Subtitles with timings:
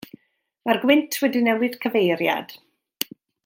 [0.69, 2.57] Mae'r gwynt wedi newid cyfeiriad.